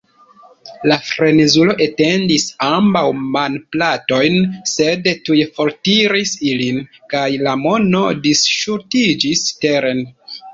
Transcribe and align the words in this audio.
La 0.91 0.95
frenezulo 1.07 1.73
etendis 1.85 2.45
ambaŭ 2.67 3.03
manplatojn, 3.35 4.39
sed 4.71 5.05
tuj 5.29 5.37
fortiris 5.59 6.33
ilin, 6.53 6.81
kaj 7.13 7.27
la 7.49 7.55
mono 7.67 8.03
disŝutiĝis 8.25 9.45
teren. 9.67 10.05